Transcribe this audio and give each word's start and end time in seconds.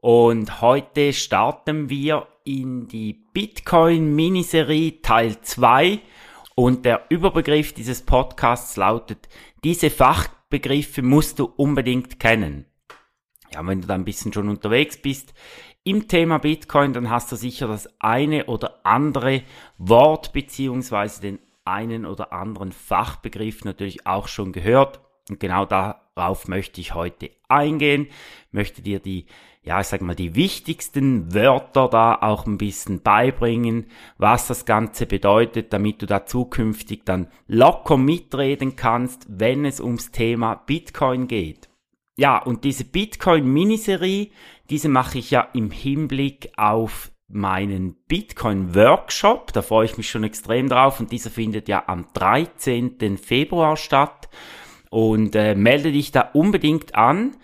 Und 0.00 0.62
heute 0.62 1.12
starten 1.12 1.90
wir 1.90 2.26
in 2.44 2.88
die 2.88 3.12
Bitcoin 3.12 4.14
Miniserie 4.14 5.02
Teil 5.02 5.38
2 5.42 6.00
und 6.54 6.86
der 6.86 7.04
Überbegriff 7.10 7.74
dieses 7.74 8.00
Podcasts 8.00 8.78
lautet, 8.78 9.28
diese 9.62 9.90
Fachbegriffe 9.90 11.02
musst 11.02 11.38
du 11.38 11.44
unbedingt 11.44 12.18
kennen. 12.18 12.64
Ja, 13.52 13.66
wenn 13.66 13.82
du 13.82 13.88
da 13.88 13.94
ein 13.94 14.06
bisschen 14.06 14.32
schon 14.32 14.48
unterwegs 14.48 14.96
bist 14.96 15.34
im 15.84 16.08
Thema 16.08 16.38
Bitcoin, 16.38 16.94
dann 16.94 17.10
hast 17.10 17.30
du 17.30 17.36
sicher 17.36 17.68
das 17.68 17.86
eine 18.00 18.46
oder 18.46 18.86
andere 18.86 19.42
Wort 19.76 20.32
beziehungsweise 20.32 21.20
den 21.20 21.40
einen 21.66 22.06
oder 22.06 22.32
anderen 22.32 22.72
Fachbegriff 22.72 23.64
natürlich 23.64 24.06
auch 24.06 24.28
schon 24.28 24.52
gehört. 24.52 25.00
Und 25.28 25.40
genau 25.40 25.66
darauf 26.20 26.48
möchte 26.48 26.80
ich 26.80 26.94
heute 26.94 27.30
eingehen, 27.48 28.08
möchte 28.52 28.82
dir 28.82 29.00
die 29.00 29.26
ja, 29.62 29.78
ich 29.78 29.88
sag 29.88 30.00
mal, 30.00 30.14
die 30.14 30.34
wichtigsten 30.34 31.34
Wörter 31.34 31.88
da 31.88 32.14
auch 32.14 32.46
ein 32.46 32.56
bisschen 32.56 33.02
beibringen, 33.02 33.88
was 34.16 34.46
das 34.46 34.64
Ganze 34.64 35.04
bedeutet, 35.04 35.74
damit 35.74 36.00
du 36.00 36.06
da 36.06 36.24
zukünftig 36.24 37.02
dann 37.04 37.28
locker 37.46 37.98
mitreden 37.98 38.76
kannst, 38.76 39.26
wenn 39.28 39.66
es 39.66 39.78
ums 39.78 40.12
Thema 40.12 40.54
Bitcoin 40.54 41.28
geht. 41.28 41.68
Ja, 42.16 42.38
und 42.38 42.64
diese 42.64 42.84
Bitcoin-Miniserie, 42.84 44.30
diese 44.70 44.88
mache 44.88 45.18
ich 45.18 45.30
ja 45.30 45.48
im 45.52 45.70
Hinblick 45.70 46.52
auf 46.56 47.12
meinen 47.28 47.96
Bitcoin-Workshop. 48.08 49.52
Da 49.52 49.60
freue 49.60 49.84
ich 49.84 49.98
mich 49.98 50.08
schon 50.08 50.24
extrem 50.24 50.70
drauf 50.70 51.00
und 51.00 51.12
dieser 51.12 51.30
findet 51.30 51.68
ja 51.68 51.84
am 51.86 52.06
13. 52.14 53.18
Februar 53.18 53.76
statt. 53.76 54.30
Und 54.90 55.34
äh, 55.34 55.54
melde 55.54 55.92
dich 55.92 56.12
da 56.12 56.30
unbedingt 56.34 56.94
an 56.94 57.36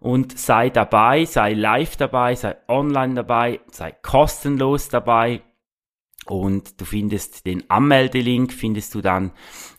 und 0.00 0.38
sei 0.38 0.68
dabei, 0.70 1.24
sei 1.24 1.52
live 1.52 1.96
dabei, 1.96 2.34
sei 2.34 2.56
online 2.68 3.14
dabei, 3.14 3.60
sei 3.70 3.92
kostenlos 3.92 4.88
dabei. 4.88 5.42
Und 6.26 6.80
du 6.80 6.84
findest 6.84 7.46
den 7.46 7.68
Anmeldelink, 7.70 8.52
findest 8.52 8.94
du 8.94 9.02
dann 9.02 9.32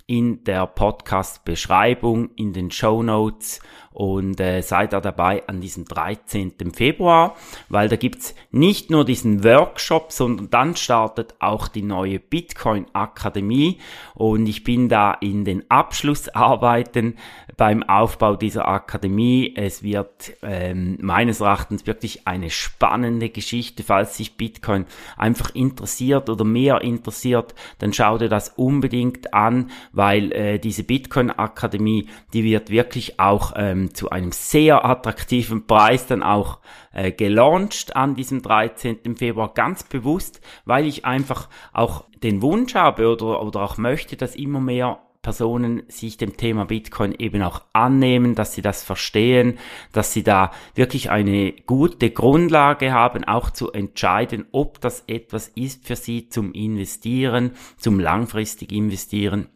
in 0.07 0.43
der 0.43 0.67
Podcast-Beschreibung, 0.67 2.29
in 2.35 2.53
den 2.53 2.69
Show 2.69 3.01
Notes 3.01 3.59
und 3.95 4.41
äh, 4.41 4.61
sei 4.61 4.87
da 4.87 4.99
dabei 4.99 5.47
an 5.47 5.61
diesem 5.61 5.85
13. 5.85 6.53
Februar, 6.73 7.37
weil 7.69 7.87
da 7.87 7.95
gibt's 7.95 8.35
nicht 8.51 8.89
nur 8.89 9.05
diesen 9.05 9.45
Workshop, 9.45 10.11
sondern 10.11 10.49
dann 10.49 10.75
startet 10.75 11.35
auch 11.39 11.69
die 11.69 11.81
neue 11.81 12.19
Bitcoin 12.19 12.87
Akademie 12.91 13.79
und 14.13 14.47
ich 14.47 14.65
bin 14.65 14.89
da 14.89 15.13
in 15.13 15.45
den 15.45 15.63
Abschlussarbeiten 15.71 17.15
beim 17.55 17.83
Aufbau 17.83 18.35
dieser 18.35 18.67
Akademie. 18.67 19.53
Es 19.55 19.81
wird 19.81 20.33
ähm, 20.41 20.97
meines 20.99 21.39
Erachtens 21.39 21.87
wirklich 21.87 22.27
eine 22.27 22.49
spannende 22.49 23.29
Geschichte, 23.29 23.83
falls 23.83 24.17
sich 24.17 24.35
Bitcoin 24.35 24.85
einfach 25.15 25.55
interessiert 25.55 26.29
oder 26.29 26.43
mehr 26.43 26.81
interessiert, 26.81 27.55
dann 27.79 27.93
schau 27.93 28.17
dir 28.17 28.27
das 28.27 28.49
unbedingt 28.49 29.33
an, 29.33 29.71
weil 29.93 30.33
äh, 30.33 30.59
diese 30.59 30.83
Bitcoin 30.83 31.31
Akademie, 31.31 32.09
die 32.33 32.43
wird 32.43 32.69
wirklich 32.69 33.21
auch 33.21 33.53
ähm, 33.55 33.84
zu 33.93 34.09
einem 34.09 34.31
sehr 34.31 34.85
attraktiven 34.85 35.67
Preis 35.67 36.07
dann 36.07 36.23
auch 36.23 36.59
äh, 36.93 37.11
gelauncht 37.11 37.95
an 37.95 38.15
diesem 38.15 38.41
13. 38.41 39.15
Februar 39.15 39.53
ganz 39.53 39.83
bewusst, 39.83 40.41
weil 40.65 40.85
ich 40.87 41.05
einfach 41.05 41.49
auch 41.73 42.05
den 42.23 42.41
Wunsch 42.41 42.75
habe 42.75 43.11
oder, 43.11 43.43
oder 43.43 43.61
auch 43.61 43.77
möchte, 43.77 44.15
dass 44.15 44.35
immer 44.35 44.59
mehr 44.59 44.99
Personen 45.25 45.81
sich 45.87 46.17
dem 46.17 46.37
Thema 46.37 46.65
Bitcoin 46.65 47.15
eben 47.17 47.41
auch 47.41 47.63
annehmen, 47.73 48.35
dass 48.35 48.53
sie 48.53 48.61
das 48.61 48.83
verstehen, 48.83 49.57
dass 49.91 50.13
sie 50.13 50.21
da 50.21 50.51
wirklich 50.75 51.09
eine 51.09 51.51
gute 51.51 52.11
Grundlage 52.11 52.93
haben, 52.93 53.23
auch 53.23 53.49
zu 53.49 53.71
entscheiden, 53.71 54.45
ob 54.51 54.79
das 54.81 55.03
etwas 55.07 55.47
ist 55.47 55.87
für 55.87 55.95
sie 55.95 56.29
zum 56.29 56.51
Investieren, 56.53 57.53
zum 57.77 57.99
langfristig 57.99 58.71
Investieren 58.71 59.49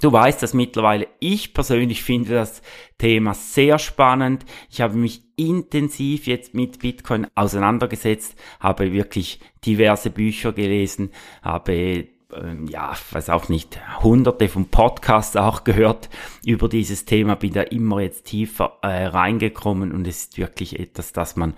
Du 0.00 0.10
weißt 0.10 0.42
das 0.42 0.54
mittlerweile. 0.54 1.08
Ich 1.20 1.52
persönlich 1.52 2.02
finde 2.02 2.34
das 2.34 2.62
Thema 2.96 3.34
sehr 3.34 3.78
spannend. 3.78 4.46
Ich 4.70 4.80
habe 4.80 4.96
mich 4.96 5.22
intensiv 5.36 6.26
jetzt 6.26 6.54
mit 6.54 6.78
Bitcoin 6.78 7.26
auseinandergesetzt, 7.34 8.36
habe 8.58 8.92
wirklich 8.92 9.40
diverse 9.66 10.10
Bücher 10.10 10.52
gelesen, 10.52 11.10
habe 11.42 12.08
ähm, 12.34 12.66
ja, 12.68 12.94
weiß 13.10 13.28
auch 13.30 13.48
nicht, 13.48 13.78
hunderte 14.02 14.48
von 14.48 14.66
Podcasts 14.66 15.36
auch 15.36 15.64
gehört 15.64 16.08
über 16.44 16.68
dieses 16.68 17.04
Thema, 17.04 17.34
bin 17.34 17.52
da 17.52 17.62
immer 17.62 18.00
jetzt 18.00 18.24
tiefer 18.26 18.78
äh, 18.82 19.04
reingekommen 19.06 19.92
und 19.92 20.06
es 20.06 20.24
ist 20.24 20.38
wirklich 20.38 20.80
etwas, 20.80 21.12
das 21.12 21.36
man 21.36 21.54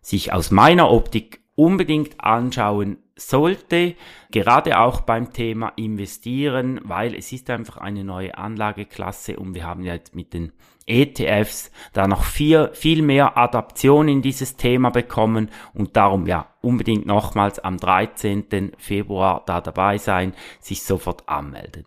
sich 0.00 0.32
aus 0.32 0.50
meiner 0.50 0.90
Optik 0.90 1.40
unbedingt 1.56 2.20
anschauen 2.20 2.98
sollte, 3.16 3.94
gerade 4.30 4.78
auch 4.78 5.02
beim 5.02 5.32
Thema 5.32 5.72
investieren, 5.76 6.80
weil 6.84 7.14
es 7.14 7.32
ist 7.32 7.48
einfach 7.50 7.76
eine 7.76 8.02
neue 8.02 8.36
Anlageklasse 8.36 9.36
und 9.36 9.54
wir 9.54 9.64
haben 9.64 9.84
ja 9.84 9.94
jetzt 9.94 10.16
mit 10.16 10.34
den 10.34 10.52
ETFs 10.86 11.70
da 11.92 12.06
noch 12.06 12.24
viel, 12.24 12.70
viel 12.72 13.02
mehr 13.02 13.38
Adaption 13.38 14.08
in 14.08 14.20
dieses 14.20 14.56
Thema 14.56 14.90
bekommen 14.90 15.50
und 15.72 15.96
darum 15.96 16.26
ja 16.26 16.48
unbedingt 16.60 17.06
nochmals 17.06 17.58
am 17.58 17.78
13. 17.78 18.72
Februar 18.78 19.42
da 19.46 19.60
dabei 19.60 19.98
sein, 19.98 20.34
sich 20.60 20.82
sofort 20.82 21.28
anmelden. 21.28 21.86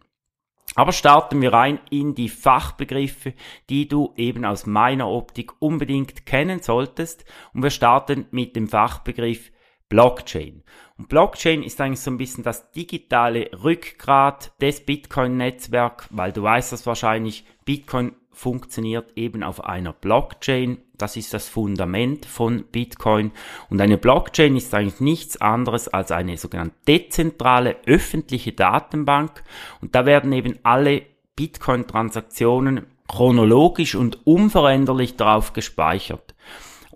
Aber 0.76 0.92
starten 0.92 1.42
wir 1.42 1.54
rein 1.54 1.80
in 1.90 2.14
die 2.14 2.30
Fachbegriffe, 2.30 3.34
die 3.70 3.88
du 3.88 4.14
eben 4.16 4.46
aus 4.46 4.68
meiner 4.68 5.10
Optik 5.10 5.54
unbedingt 5.60 6.28
kennen 6.28 6.62
solltest. 6.62 7.26
Und 7.54 7.64
wir 7.64 7.72
starten 7.72 8.28
mit 8.30 8.56
dem 8.56 8.68
Fachbegriff 8.68 9.52
Blockchain. 9.90 10.64
Und 10.98 11.10
Blockchain 11.10 11.64
ist 11.64 11.80
eigentlich 11.80 12.00
so 12.00 12.12
ein 12.12 12.18
bisschen 12.18 12.44
das 12.44 12.72
digitale 12.72 13.50
Rückgrat 13.64 14.52
des 14.62 14.82
Bitcoin-Netzwerks, 14.82 16.08
weil 16.10 16.32
du 16.32 16.44
weißt 16.44 16.72
das 16.72 16.86
wahrscheinlich, 16.86 17.46
Bitcoin 17.66 18.14
funktioniert 18.32 19.14
eben 19.16 19.44
auf 19.44 19.64
einer 19.64 19.94
Blockchain. 19.94 20.78
Das 20.98 21.18
ist 21.18 21.34
das 21.34 21.50
Fundament 21.50 22.26
von 22.26 22.66
Bitcoin. 22.66 23.32
Und 23.70 23.82
eine 23.82 23.98
Blockchain 23.98 24.56
ist 24.56 24.74
eigentlich 24.74 25.00
nichts 25.00 25.38
anderes 25.38 25.88
als 25.88 26.12
eine 26.12 26.38
sogenannte 26.38 26.76
dezentrale 26.88 27.78
öffentliche 27.86 28.54
Datenbank. 28.54 29.44
Und 29.82 29.96
da 29.96 30.06
werden 30.06 30.32
eben 30.34 30.60
alle 30.64 31.04
Bitcoin-Transaktionen 31.36 32.86
chronologisch 33.08 33.96
und 33.96 34.26
unveränderlich 34.26 35.16
darauf 35.16 35.54
gespeichert. 35.54 36.36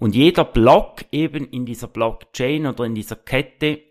Und 0.02 0.16
jeder 0.16 0.46
Block 0.46 1.06
eben 1.12 1.46
in 1.46 1.68
dieser 1.68 1.86
Blockchain 1.86 2.66
oder 2.66 2.86
in 2.86 2.96
dieser 2.96 3.16
Kette 3.16 3.84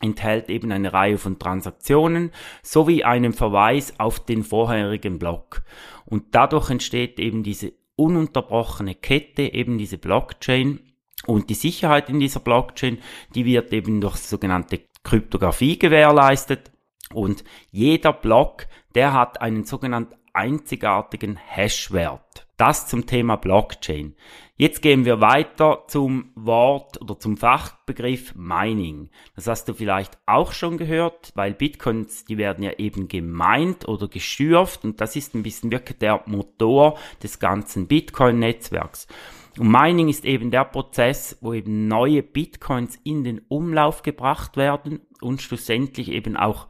enthält 0.00 0.48
eben 0.48 0.70
eine 0.70 0.92
Reihe 0.92 1.18
von 1.18 1.40
Transaktionen 1.40 2.30
sowie 2.62 3.02
einen 3.02 3.32
Verweis 3.32 3.98
auf 3.98 4.24
den 4.24 4.44
vorherigen 4.44 5.18
Block. 5.18 5.64
Und 6.06 6.36
dadurch 6.36 6.70
entsteht 6.70 7.18
eben 7.18 7.42
diese 7.42 7.72
ununterbrochene 7.96 8.94
Kette, 8.94 9.52
eben 9.52 9.76
diese 9.76 9.98
Blockchain. 9.98 10.78
Und 11.26 11.50
die 11.50 11.54
Sicherheit 11.54 12.08
in 12.08 12.20
dieser 12.20 12.38
Blockchain, 12.38 12.98
die 13.34 13.44
wird 13.44 13.72
eben 13.72 14.00
durch 14.00 14.18
sogenannte 14.18 14.82
Kryptographie 15.02 15.80
gewährleistet. 15.80 16.70
Und 17.12 17.42
jeder 17.72 18.12
Block, 18.12 18.68
der 18.94 19.14
hat 19.14 19.40
einen 19.42 19.64
sogenannten 19.64 20.14
einzigartigen 20.40 21.36
Hashwert. 21.36 22.46
Das 22.56 22.86
zum 22.86 23.06
Thema 23.06 23.36
Blockchain. 23.36 24.14
Jetzt 24.56 24.80
gehen 24.80 25.04
wir 25.04 25.20
weiter 25.20 25.84
zum 25.86 26.30
Wort 26.34 27.00
oder 27.00 27.18
zum 27.18 27.36
Fachbegriff 27.36 28.34
Mining. 28.34 29.10
Das 29.34 29.46
hast 29.46 29.68
du 29.68 29.74
vielleicht 29.74 30.18
auch 30.24 30.52
schon 30.52 30.78
gehört, 30.78 31.32
weil 31.34 31.52
Bitcoins, 31.52 32.24
die 32.24 32.38
werden 32.38 32.64
ja 32.64 32.72
eben 32.78 33.08
gemeint 33.08 33.86
oder 33.86 34.08
geschürft 34.08 34.84
und 34.84 35.00
das 35.00 35.14
ist 35.14 35.34
ein 35.34 35.42
bisschen 35.42 35.70
wirklich 35.70 35.98
der 35.98 36.22
Motor 36.26 36.98
des 37.22 37.38
ganzen 37.38 37.86
Bitcoin-Netzwerks. 37.86 39.08
Und 39.58 39.70
Mining 39.70 40.08
ist 40.08 40.24
eben 40.24 40.50
der 40.50 40.64
Prozess, 40.64 41.36
wo 41.40 41.52
eben 41.52 41.86
neue 41.86 42.22
Bitcoins 42.22 42.98
in 43.04 43.24
den 43.24 43.40
Umlauf 43.48 44.02
gebracht 44.02 44.56
werden 44.56 45.00
und 45.20 45.42
schlussendlich 45.42 46.10
eben 46.10 46.36
auch 46.36 46.66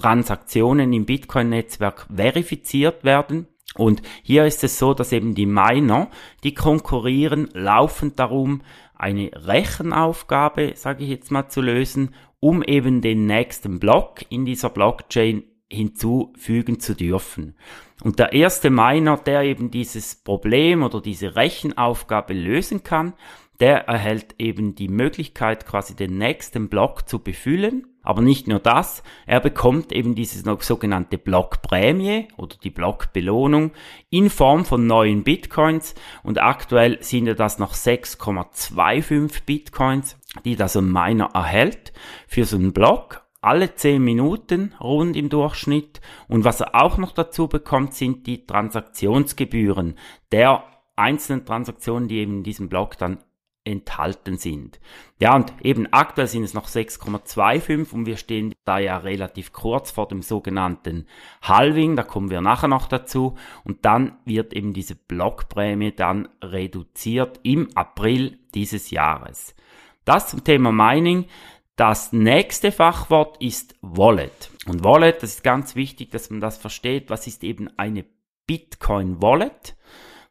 Transaktionen 0.00 0.92
im 0.94 1.04
Bitcoin-Netzwerk 1.04 2.06
verifiziert 2.14 3.04
werden. 3.04 3.48
Und 3.76 4.00
hier 4.22 4.46
ist 4.46 4.64
es 4.64 4.78
so, 4.78 4.94
dass 4.94 5.12
eben 5.12 5.34
die 5.34 5.46
Miner, 5.46 6.08
die 6.42 6.54
konkurrieren 6.54 7.48
laufend 7.52 8.18
darum, 8.18 8.62
eine 8.94 9.30
Rechenaufgabe, 9.34 10.72
sage 10.74 11.04
ich 11.04 11.10
jetzt 11.10 11.30
mal, 11.30 11.48
zu 11.48 11.60
lösen, 11.60 12.14
um 12.40 12.62
eben 12.62 13.02
den 13.02 13.26
nächsten 13.26 13.78
Block 13.78 14.24
in 14.30 14.44
dieser 14.44 14.70
Blockchain 14.70 15.44
hinzufügen 15.68 16.80
zu 16.80 16.94
dürfen. 16.94 17.54
Und 18.02 18.18
der 18.18 18.32
erste 18.32 18.70
Miner, 18.70 19.18
der 19.18 19.42
eben 19.42 19.70
dieses 19.70 20.16
Problem 20.16 20.82
oder 20.82 21.00
diese 21.00 21.36
Rechenaufgabe 21.36 22.32
lösen 22.32 22.82
kann, 22.82 23.12
der 23.60 23.86
erhält 23.86 24.34
eben 24.38 24.74
die 24.74 24.88
Möglichkeit, 24.88 25.66
quasi 25.66 25.94
den 25.94 26.16
nächsten 26.16 26.70
Block 26.70 27.06
zu 27.08 27.18
befüllen. 27.18 27.86
Aber 28.02 28.22
nicht 28.22 28.48
nur 28.48 28.58
das, 28.58 29.02
er 29.26 29.40
bekommt 29.40 29.92
eben 29.92 30.14
diese 30.14 30.42
sogenannte 30.60 31.18
Blockprämie 31.18 32.28
oder 32.36 32.56
die 32.62 32.70
Blockbelohnung 32.70 33.72
in 34.08 34.30
Form 34.30 34.64
von 34.64 34.86
neuen 34.86 35.22
Bitcoins 35.22 35.94
und 36.22 36.40
aktuell 36.40 37.02
sind 37.02 37.26
ja 37.26 37.34
das 37.34 37.58
noch 37.58 37.74
6,25 37.74 39.44
Bitcoins, 39.44 40.18
die 40.44 40.56
das 40.56 40.76
ein 40.76 40.90
Miner 40.90 41.30
erhält 41.34 41.92
für 42.26 42.44
so 42.44 42.56
einen 42.56 42.72
Block 42.72 43.22
alle 43.42 43.74
10 43.74 44.02
Minuten 44.02 44.74
rund 44.80 45.16
im 45.16 45.28
Durchschnitt. 45.28 46.00
Und 46.28 46.44
was 46.44 46.60
er 46.60 46.74
auch 46.74 46.98
noch 46.98 47.12
dazu 47.12 47.48
bekommt, 47.48 47.94
sind 47.94 48.26
die 48.26 48.46
Transaktionsgebühren 48.46 49.98
der 50.30 50.64
einzelnen 50.96 51.46
Transaktionen, 51.46 52.08
die 52.08 52.18
eben 52.18 52.38
in 52.38 52.42
diesem 52.42 52.68
Block 52.68 52.98
dann 52.98 53.18
enthalten 53.64 54.36
sind. 54.36 54.80
Ja, 55.18 55.34
und 55.36 55.52
eben 55.62 55.92
aktuell 55.92 56.26
sind 56.26 56.44
es 56.44 56.54
noch 56.54 56.68
6,25 56.68 57.92
und 57.92 58.06
wir 58.06 58.16
stehen 58.16 58.54
da 58.64 58.78
ja 58.78 58.96
relativ 58.98 59.52
kurz 59.52 59.90
vor 59.90 60.08
dem 60.08 60.22
sogenannten 60.22 61.06
Halving, 61.42 61.96
da 61.96 62.02
kommen 62.02 62.30
wir 62.30 62.40
nachher 62.40 62.68
noch 62.68 62.88
dazu 62.88 63.36
und 63.64 63.84
dann 63.84 64.18
wird 64.24 64.54
eben 64.54 64.72
diese 64.72 64.94
Blockprämie 64.94 65.92
dann 65.92 66.28
reduziert 66.42 67.40
im 67.42 67.68
April 67.76 68.38
dieses 68.54 68.90
Jahres. 68.90 69.54
Das 70.04 70.28
zum 70.28 70.42
Thema 70.42 70.72
Mining. 70.72 71.26
Das 71.76 72.12
nächste 72.12 72.72
Fachwort 72.72 73.40
ist 73.42 73.74
Wallet. 73.80 74.50
Und 74.66 74.84
Wallet, 74.84 75.22
das 75.22 75.36
ist 75.36 75.44
ganz 75.44 75.76
wichtig, 75.76 76.10
dass 76.10 76.28
man 76.28 76.40
das 76.40 76.58
versteht. 76.58 77.08
Was 77.08 77.26
ist 77.26 77.42
eben 77.42 77.70
eine 77.78 78.04
Bitcoin 78.46 79.22
Wallet? 79.22 79.76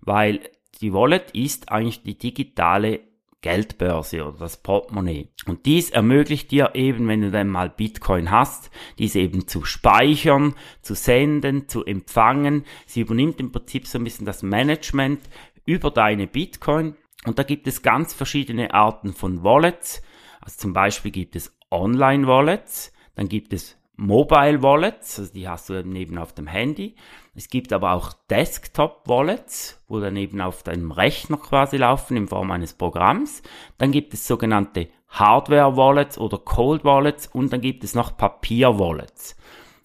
Weil 0.01 0.41
die 0.81 0.93
Wallet 0.93 1.31
ist 1.31 1.71
eigentlich 1.71 2.03
die 2.03 2.17
digitale 2.17 2.99
Geldbörse 3.41 4.25
oder 4.25 4.39
das 4.39 4.57
Portemonnaie. 4.57 5.29
Und 5.45 5.65
dies 5.65 5.89
ermöglicht 5.89 6.51
dir 6.51 6.71
eben, 6.73 7.07
wenn 7.07 7.21
du 7.21 7.31
dann 7.31 7.47
mal 7.47 7.69
Bitcoin 7.69 8.31
hast, 8.31 8.69
diese 8.97 9.19
eben 9.19 9.47
zu 9.47 9.63
speichern, 9.63 10.55
zu 10.81 10.93
senden, 10.93 11.67
zu 11.69 11.85
empfangen. 11.85 12.65
Sie 12.85 13.01
übernimmt 13.01 13.39
im 13.39 13.51
Prinzip 13.51 13.87
so 13.87 13.97
ein 13.97 14.03
bisschen 14.03 14.25
das 14.25 14.43
Management 14.43 15.21
über 15.65 15.91
deine 15.91 16.27
Bitcoin. 16.27 16.95
Und 17.25 17.39
da 17.39 17.43
gibt 17.43 17.67
es 17.67 17.81
ganz 17.81 18.13
verschiedene 18.13 18.73
Arten 18.73 19.13
von 19.13 19.43
Wallets. 19.43 20.01
Also 20.41 20.57
zum 20.57 20.73
Beispiel 20.73 21.11
gibt 21.11 21.35
es 21.35 21.57
Online-Wallets, 21.71 22.93
dann 23.15 23.29
gibt 23.29 23.53
es 23.53 23.78
Mobile 23.99 24.63
Wallets, 24.63 25.19
also 25.19 25.33
die 25.33 25.49
hast 25.49 25.67
du 25.67 25.73
eben, 25.73 25.93
eben 25.97 26.17
auf 26.17 26.31
dem 26.31 26.47
Handy. 26.47 26.95
Es 27.35 27.49
gibt 27.49 27.73
aber 27.73 27.91
auch 27.91 28.13
Desktop 28.29 29.03
Wallets, 29.07 29.83
wo 29.89 29.99
dann 29.99 30.15
eben 30.15 30.39
auf 30.39 30.63
deinem 30.63 30.91
Rechner 30.91 31.35
quasi 31.35 31.75
laufen 31.75 32.15
in 32.15 32.29
Form 32.29 32.49
eines 32.51 32.73
Programms. 32.73 33.41
Dann 33.77 33.91
gibt 33.91 34.13
es 34.13 34.25
sogenannte 34.25 34.87
Hardware 35.09 35.75
Wallets 35.75 36.17
oder 36.17 36.37
Cold 36.37 36.85
Wallets 36.85 37.27
und 37.27 37.51
dann 37.51 37.59
gibt 37.59 37.83
es 37.83 37.93
noch 37.93 38.15
Papier 38.15 38.79
Wallets. 38.79 39.35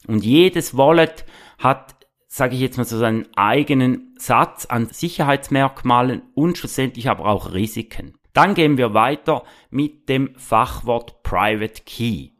Und 0.06 0.24
jedes 0.24 0.76
Wallet 0.76 1.24
hat, 1.58 1.96
sage 2.28 2.54
ich 2.54 2.60
jetzt 2.60 2.76
mal 2.76 2.84
so, 2.84 2.98
seinen 2.98 3.26
eigenen 3.34 4.14
Satz 4.16 4.66
an 4.66 4.86
Sicherheitsmerkmalen 4.86 6.22
und 6.34 6.56
schlussendlich 6.56 7.10
aber 7.10 7.26
auch 7.26 7.52
Risiken. 7.52 8.14
Dann 8.32 8.54
gehen 8.54 8.78
wir 8.78 8.94
weiter 8.94 9.42
mit 9.70 10.08
dem 10.08 10.36
Fachwort 10.36 11.24
Private 11.24 11.82
Key. 11.84 12.33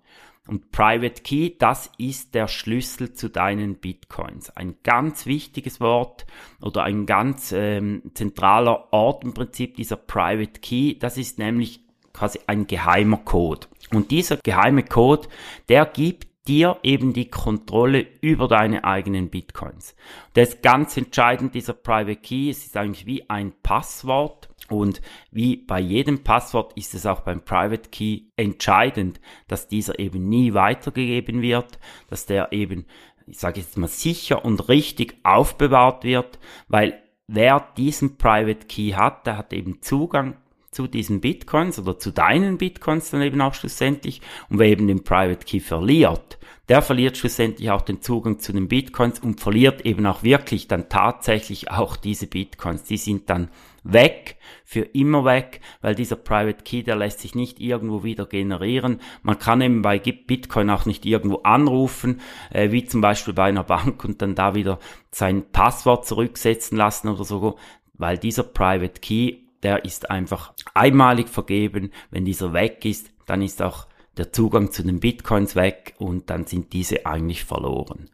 Und 0.46 0.72
Private 0.72 1.22
Key, 1.22 1.52
das 1.58 1.90
ist 1.96 2.34
der 2.34 2.48
Schlüssel 2.48 3.14
zu 3.14 3.30
deinen 3.30 3.76
Bitcoins. 3.76 4.50
Ein 4.50 4.76
ganz 4.82 5.24
wichtiges 5.24 5.80
Wort 5.80 6.26
oder 6.60 6.82
ein 6.82 7.06
ganz 7.06 7.52
ähm, 7.52 8.02
zentraler 8.12 8.92
Ort 8.92 9.24
im 9.24 9.32
Prinzip 9.32 9.76
dieser 9.76 9.96
Private 9.96 10.60
Key. 10.60 10.96
Das 10.98 11.16
ist 11.16 11.38
nämlich 11.38 11.80
quasi 12.12 12.40
ein 12.46 12.66
geheimer 12.66 13.18
Code. 13.18 13.66
Und 13.90 14.10
dieser 14.10 14.36
geheime 14.36 14.82
Code, 14.82 15.28
der 15.68 15.86
gibt 15.86 16.28
dir 16.46 16.78
eben 16.82 17.12
die 17.12 17.30
Kontrolle 17.30 18.06
über 18.20 18.48
deine 18.48 18.84
eigenen 18.84 19.30
Bitcoins. 19.30 19.94
Das 20.34 20.50
ist 20.50 20.62
ganz 20.62 20.96
entscheidend, 20.96 21.54
dieser 21.54 21.72
Private 21.72 22.16
Key. 22.16 22.50
Es 22.50 22.66
ist 22.66 22.76
eigentlich 22.76 23.06
wie 23.06 23.28
ein 23.30 23.52
Passwort 23.62 24.48
und 24.68 25.00
wie 25.30 25.56
bei 25.56 25.80
jedem 25.80 26.22
Passwort 26.22 26.72
ist 26.76 26.94
es 26.94 27.06
auch 27.06 27.20
beim 27.20 27.44
Private 27.44 27.90
Key 27.90 28.22
entscheidend, 28.36 29.20
dass 29.48 29.68
dieser 29.68 29.98
eben 29.98 30.28
nie 30.28 30.54
weitergegeben 30.54 31.42
wird, 31.42 31.78
dass 32.08 32.26
der 32.26 32.52
eben, 32.52 32.86
ich 33.26 33.38
sage 33.38 33.60
jetzt 33.60 33.76
mal, 33.76 33.88
sicher 33.88 34.44
und 34.44 34.68
richtig 34.68 35.16
aufbewahrt 35.22 36.04
wird, 36.04 36.38
weil 36.68 37.02
wer 37.26 37.68
diesen 37.76 38.16
Private 38.16 38.66
Key 38.66 38.92
hat, 38.92 39.26
der 39.26 39.38
hat 39.38 39.52
eben 39.52 39.82
Zugang 39.82 40.36
zu 40.74 40.86
diesen 40.86 41.20
Bitcoins 41.20 41.78
oder 41.78 41.98
zu 41.98 42.10
deinen 42.10 42.58
Bitcoins 42.58 43.10
dann 43.10 43.22
eben 43.22 43.40
auch 43.40 43.54
schlussendlich. 43.54 44.20
Und 44.50 44.58
wer 44.58 44.68
eben 44.68 44.86
den 44.86 45.04
Private 45.04 45.44
Key 45.44 45.60
verliert, 45.60 46.38
der 46.68 46.82
verliert 46.82 47.16
schlussendlich 47.16 47.70
auch 47.70 47.82
den 47.82 48.00
Zugang 48.02 48.38
zu 48.38 48.52
den 48.52 48.68
Bitcoins 48.68 49.20
und 49.20 49.40
verliert 49.40 49.84
eben 49.86 50.06
auch 50.06 50.22
wirklich 50.22 50.66
dann 50.68 50.88
tatsächlich 50.88 51.70
auch 51.70 51.96
diese 51.96 52.26
Bitcoins. 52.26 52.84
Die 52.84 52.96
sind 52.96 53.28
dann 53.28 53.48
weg, 53.82 54.36
für 54.64 54.80
immer 54.80 55.24
weg, 55.24 55.60
weil 55.82 55.94
dieser 55.94 56.16
Private 56.16 56.64
Key, 56.64 56.82
der 56.82 56.96
lässt 56.96 57.20
sich 57.20 57.34
nicht 57.34 57.60
irgendwo 57.60 58.02
wieder 58.02 58.26
generieren. 58.26 59.00
Man 59.22 59.38
kann 59.38 59.60
eben 59.60 59.82
bei 59.82 59.98
Bitcoin 59.98 60.70
auch 60.70 60.86
nicht 60.86 61.04
irgendwo 61.04 61.36
anrufen, 61.42 62.20
äh, 62.50 62.70
wie 62.72 62.84
zum 62.84 63.02
Beispiel 63.02 63.34
bei 63.34 63.44
einer 63.44 63.64
Bank 63.64 64.04
und 64.04 64.22
dann 64.22 64.34
da 64.34 64.54
wieder 64.54 64.78
sein 65.10 65.44
Passwort 65.52 66.06
zurücksetzen 66.06 66.78
lassen 66.78 67.08
oder 67.08 67.24
so, 67.24 67.56
weil 67.92 68.16
dieser 68.16 68.42
Private 68.42 69.00
Key 69.00 69.43
der 69.64 69.84
ist 69.84 70.10
einfach 70.10 70.52
einmalig 70.74 71.28
vergeben. 71.28 71.90
Wenn 72.10 72.24
dieser 72.24 72.52
weg 72.52 72.84
ist, 72.84 73.10
dann 73.26 73.42
ist 73.42 73.62
auch 73.62 73.86
der 74.16 74.32
Zugang 74.32 74.70
zu 74.70 74.82
den 74.84 75.00
Bitcoins 75.00 75.56
weg 75.56 75.94
und 75.98 76.30
dann 76.30 76.46
sind 76.46 76.72
diese 76.72 77.04
eigentlich 77.04 77.44
verloren. 77.44 78.10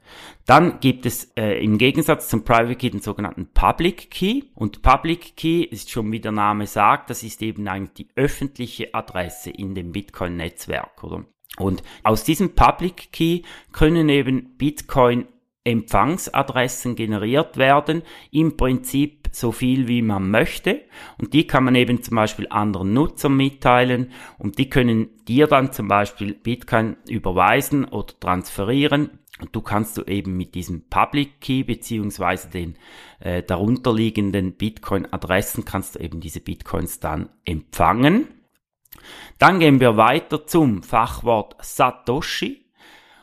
Dann 0.47 0.81
gibt 0.81 1.05
es 1.05 1.32
äh, 1.37 1.62
im 1.62 1.76
Gegensatz 1.79 2.29
zum 2.29 2.44
Private 2.44 2.76
Key 2.76 2.91
den 2.91 3.00
sogenannten 3.00 3.49
Public 3.52 4.11
Key 4.11 4.45
und 4.54 4.83
Public 4.83 5.37
Key 5.37 5.62
ist 5.62 5.90
schon 5.90 6.11
wie 6.11 6.21
der 6.21 6.33
Name 6.33 6.66
sagt, 6.66 7.11
das 7.11 7.23
ist 7.23 7.42
eben 7.42 7.69
eigentlich 7.69 8.07
die 8.07 8.09
öffentliche 8.16 8.95
Adresse 8.95 9.50
in 9.50 9.75
dem 9.75 9.92
Bitcoin-Netzwerk, 9.92 11.04
oder? 11.04 11.25
Und 11.59 11.83
aus 12.02 12.25
diesem 12.25 12.54
Public 12.54 13.12
Key 13.12 13.42
können 13.73 14.09
eben 14.09 14.57
Bitcoin 14.57 15.26
Empfangsadressen 15.64 16.97
generiert 16.97 17.57
werden, 17.57 18.02
im 18.31 18.57
Prinzip 18.57 19.29
so 19.33 19.52
viel 19.52 19.88
wie 19.88 20.02
man 20.02 20.31
möchte 20.31 20.83
und 21.19 21.35
die 21.35 21.47
kann 21.47 21.64
man 21.64 21.75
eben 21.75 22.02
zum 22.02 22.17
Beispiel 22.17 22.49
anderen 22.49 22.93
Nutzern 22.93 23.37
mitteilen 23.37 24.11
und 24.38 24.59
die 24.59 24.71
können 24.71 25.09
dir 25.29 25.47
dann 25.47 25.73
zum 25.73 25.87
Beispiel 25.87 26.35
Bitcoin 26.35 26.97
überweisen 27.09 27.85
oder 27.85 28.19
transferieren 28.19 29.21
und 29.40 29.55
du 29.55 29.61
kannst 29.61 29.97
du 29.97 30.02
eben 30.02 30.37
mit 30.37 30.55
diesem 30.55 30.88
Public 30.88 31.40
Key 31.40 31.62
beziehungsweise 31.62 32.49
den 32.49 32.76
äh, 33.21 33.43
darunterliegenden 33.43 34.52
Bitcoin-Adressen 34.55 35.64
kannst 35.64 35.95
du 35.95 36.00
eben 36.00 36.21
diese 36.21 36.40
Bitcoins 36.40 37.00
dann 37.00 37.31
empfangen. 37.45 38.29
Dann 39.38 39.61
gehen 39.61 39.81
wir 39.81 39.97
weiter 39.97 40.47
zum 40.47 40.83
Fachwort 40.83 41.57
Satoshi. 41.61 42.67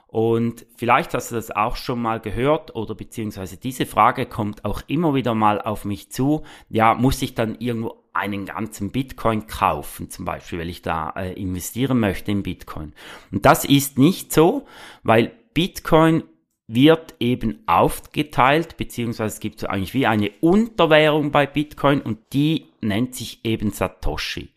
Und 0.08 0.66
vielleicht 0.78 1.14
hast 1.14 1.32
du 1.32 1.36
das 1.36 1.52
auch 1.52 1.76
schon 1.76 2.02
mal 2.02 2.22
gehört 2.22 2.76
oder 2.76 2.96
beziehungsweise 2.96 3.58
diese 3.58 3.86
Frage 3.86 4.26
kommt 4.26 4.64
auch 4.64 4.82
immer 4.88 5.14
wieder 5.14 5.36
mal 5.36 5.62
auf 5.62 5.84
mich 5.84 6.12
zu. 6.12 6.44
Ja, 6.70 6.94
muss 6.94 7.22
ich 7.22 7.36
dann 7.36 7.58
irgendwo 7.60 8.04
einen 8.14 8.46
ganzen 8.46 8.92
Bitcoin 8.92 9.48
kaufen, 9.48 10.10
zum 10.10 10.26
Beispiel, 10.26 10.60
weil 10.60 10.70
ich 10.70 10.82
da 10.82 11.12
äh, 11.12 11.34
investieren 11.34 12.00
möchte 12.00 12.32
in 12.32 12.42
Bitcoin. 12.42 12.94
Und 13.32 13.46
das 13.46 13.66
ist 13.66 13.98
nicht 14.00 14.34
so, 14.34 14.66
weil 15.04 15.34
Bitcoin 15.54 16.24
wird 16.68 17.16
eben 17.20 17.64
aufgeteilt, 17.66 18.76
beziehungsweise 18.78 19.36
es 19.36 19.40
gibt 19.40 19.60
so 19.60 19.68
eigentlich 19.68 19.94
wie 19.94 20.08
eine 20.08 20.32
Unterwährung 20.42 21.32
bei 21.32 21.46
Bitcoin 21.46 22.02
und 22.02 22.20
die 22.34 22.66
nennt 22.82 23.16
sich 23.16 23.44
eben 23.44 23.72
Satoshi. 23.72 24.50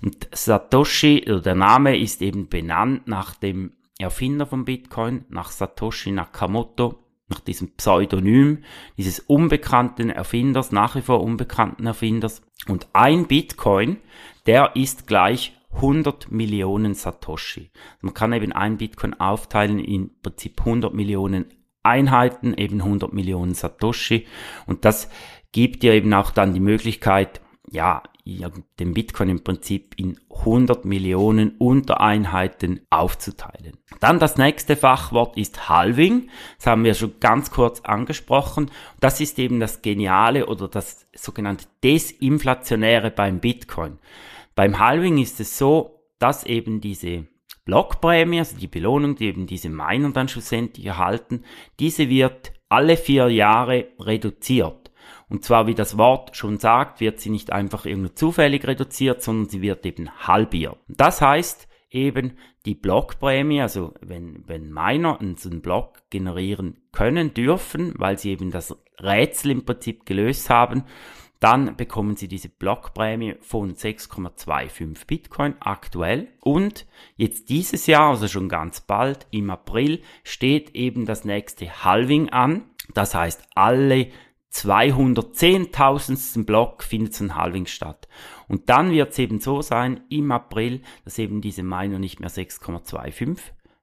Und 0.00 0.28
Satoshi, 0.32 1.24
oder 1.26 1.40
der 1.40 1.54
Name 1.56 1.98
ist 1.98 2.22
eben 2.22 2.48
benannt 2.48 3.08
nach 3.08 3.34
dem 3.34 3.72
Erfinder 3.98 4.46
von 4.46 4.64
Bitcoin, 4.64 5.24
nach 5.28 5.50
Satoshi 5.50 6.12
Nakamoto, 6.12 7.04
nach 7.28 7.40
diesem 7.40 7.74
Pseudonym 7.76 8.64
dieses 8.96 9.20
unbekannten 9.20 10.10
Erfinders, 10.10 10.72
nach 10.72 10.94
wie 10.94 11.02
vor 11.02 11.22
unbekannten 11.22 11.86
Erfinders. 11.86 12.42
Und 12.68 12.88
ein 12.92 13.26
Bitcoin, 13.26 13.98
der 14.46 14.76
ist 14.76 15.06
gleich 15.06 15.54
100 15.74 16.30
Millionen 16.30 16.94
Satoshi. 16.94 17.70
Man 18.00 18.14
kann 18.14 18.32
eben 18.32 18.52
ein 18.52 18.78
Bitcoin 18.78 19.14
aufteilen 19.14 19.78
in 19.78 20.10
Prinzip 20.22 20.60
100 20.60 20.94
Millionen 20.94 21.46
Einheiten, 21.82 22.54
eben 22.54 22.80
100 22.80 23.12
Millionen 23.12 23.54
Satoshi. 23.54 24.26
Und 24.66 24.84
das 24.84 25.10
gibt 25.52 25.82
dir 25.82 25.92
eben 25.92 26.12
auch 26.14 26.30
dann 26.30 26.54
die 26.54 26.60
Möglichkeit, 26.60 27.40
ja, 27.70 28.02
den 28.78 28.94
Bitcoin 28.94 29.30
im 29.30 29.42
Prinzip 29.42 29.94
in 29.96 30.18
100 30.30 30.84
Millionen 30.84 31.56
Untereinheiten 31.58 32.80
aufzuteilen. 32.90 33.78
Dann 34.00 34.18
das 34.18 34.36
nächste 34.36 34.76
Fachwort 34.76 35.36
ist 35.36 35.68
Halving. 35.68 36.28
Das 36.58 36.66
haben 36.66 36.84
wir 36.84 36.94
schon 36.94 37.18
ganz 37.20 37.50
kurz 37.50 37.80
angesprochen. 37.80 38.70
Das 39.00 39.20
ist 39.20 39.38
eben 39.38 39.60
das 39.60 39.82
Geniale 39.82 40.46
oder 40.46 40.68
das 40.68 41.06
sogenannte 41.14 41.66
Desinflationäre 41.82 43.10
beim 43.10 43.40
Bitcoin. 43.40 43.98
Beim 44.54 44.78
Halving 44.78 45.18
ist 45.18 45.40
es 45.40 45.56
so, 45.56 46.02
dass 46.18 46.44
eben 46.44 46.80
diese 46.80 47.26
Blockprämie, 47.64 48.38
also 48.38 48.56
die 48.56 48.66
Belohnung, 48.66 49.14
die 49.14 49.26
eben 49.26 49.46
diese 49.46 49.68
Miner 49.68 50.10
dann 50.10 50.28
schlussendlich 50.28 50.86
erhalten, 50.86 51.44
diese 51.78 52.08
wird 52.08 52.52
alle 52.68 52.96
vier 52.96 53.28
Jahre 53.28 53.88
reduziert. 54.00 54.87
Und 55.28 55.44
zwar, 55.44 55.66
wie 55.66 55.74
das 55.74 55.98
Wort 55.98 56.36
schon 56.36 56.58
sagt, 56.58 57.00
wird 57.00 57.20
sie 57.20 57.30
nicht 57.30 57.52
einfach 57.52 57.84
irgendwie 57.86 58.14
zufällig 58.14 58.66
reduziert, 58.66 59.22
sondern 59.22 59.48
sie 59.48 59.62
wird 59.62 59.84
eben 59.84 60.10
halbiert. 60.26 60.78
Das 60.88 61.20
heißt 61.20 61.68
eben, 61.90 62.38
die 62.66 62.74
Blockprämie, 62.74 63.62
also 63.62 63.94
wenn, 64.00 64.44
wenn 64.46 64.72
Miner 64.72 65.20
einen 65.20 65.62
Block 65.62 66.02
generieren 66.10 66.78
können, 66.92 67.34
dürfen, 67.34 67.94
weil 67.96 68.18
sie 68.18 68.30
eben 68.30 68.50
das 68.50 68.76
Rätsel 69.00 69.52
im 69.52 69.64
Prinzip 69.64 70.06
gelöst 70.06 70.50
haben, 70.50 70.84
dann 71.40 71.76
bekommen 71.76 72.16
Sie 72.16 72.26
diese 72.26 72.48
Blockprämie 72.48 73.36
von 73.40 73.74
6,25 73.74 75.06
Bitcoin 75.06 75.54
aktuell. 75.60 76.28
Und 76.40 76.86
jetzt 77.16 77.48
dieses 77.48 77.86
Jahr, 77.86 78.10
also 78.10 78.26
schon 78.26 78.48
ganz 78.48 78.80
bald, 78.80 79.26
im 79.30 79.50
April, 79.50 80.02
steht 80.24 80.74
eben 80.74 81.06
das 81.06 81.24
nächste 81.24 81.84
Halving 81.84 82.30
an. 82.30 82.64
Das 82.92 83.14
heißt, 83.14 83.44
alle 83.54 84.08
210.000. 84.66 86.44
Block 86.44 86.82
findet 86.82 87.14
so 87.14 87.24
ein 87.24 87.36
Halving 87.36 87.66
statt. 87.66 88.08
Und 88.48 88.68
dann 88.68 88.90
wird 88.90 89.12
es 89.12 89.18
eben 89.18 89.40
so 89.40 89.62
sein, 89.62 90.00
im 90.08 90.32
April, 90.32 90.82
dass 91.04 91.18
eben 91.18 91.40
diese 91.40 91.62
Miner 91.62 91.98
nicht 91.98 92.20
mehr 92.20 92.30
6,25 92.30 93.38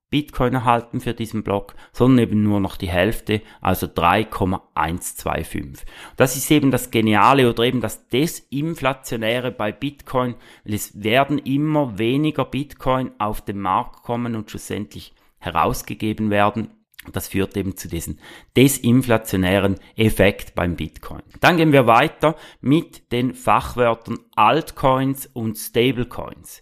Bitcoin 0.09 0.53
erhalten 0.53 1.01
für 1.01 1.13
diesen 1.13 1.43
Block, 1.43 1.75
sondern 1.91 2.19
eben 2.19 2.41
nur 2.43 2.59
noch 2.61 2.77
die 2.77 2.87
Hälfte, 2.89 3.41
also 3.59 3.85
3,125. 3.87 5.85
Das 6.15 6.37
ist 6.37 6.49
eben 6.51 6.71
das 6.71 6.91
Geniale 6.91 7.49
oder 7.49 7.63
eben 7.63 7.81
das 7.81 8.07
Desinflationäre 8.07 9.51
bei 9.51 9.71
Bitcoin, 9.71 10.35
es 10.63 11.03
werden 11.03 11.39
immer 11.39 11.97
weniger 11.97 12.45
Bitcoin 12.45 13.11
auf 13.17 13.41
den 13.41 13.59
Markt 13.59 14.03
kommen 14.03 14.35
und 14.35 14.49
schlussendlich 14.49 15.13
herausgegeben 15.39 16.29
werden. 16.29 16.69
Das 17.13 17.27
führt 17.27 17.55
eben 17.57 17.77
zu 17.77 17.87
diesem 17.87 18.17
desinflationären 18.55 19.75
Effekt 19.95 20.55
beim 20.55 20.75
Bitcoin. 20.75 21.23
Dann 21.39 21.57
gehen 21.57 21.71
wir 21.71 21.87
weiter 21.87 22.35
mit 22.61 23.11
den 23.11 23.33
Fachwörtern 23.33 24.19
Altcoins 24.35 25.27
und 25.27 25.57
Stablecoins. 25.57 26.61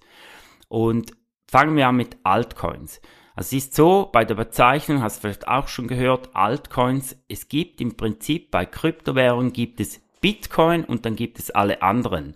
Und 0.68 1.12
fangen 1.50 1.76
wir 1.76 1.88
an 1.88 1.98
mit 1.98 2.18
Altcoins. 2.24 3.00
Also 3.36 3.56
es 3.56 3.66
ist 3.66 3.76
so, 3.76 4.10
bei 4.12 4.26
der 4.26 4.36
Bezeichnung 4.36 5.02
hast 5.02 5.18
du 5.18 5.22
vielleicht 5.22 5.48
auch 5.48 5.68
schon 5.68 5.88
gehört, 5.88 6.36
Altcoins, 6.36 7.18
es 7.28 7.48
gibt 7.48 7.82
im 7.82 7.98
Prinzip 7.98 8.52
bei 8.52 8.66
Kryptowährungen 8.66 9.54
gibt 9.54 9.80
es 9.80 10.02
Bitcoin 10.22 10.84
und 10.84 11.06
dann 11.06 11.16
gibt 11.16 11.40
es 11.40 11.52
alle 11.52 11.82
anderen. 11.82 12.36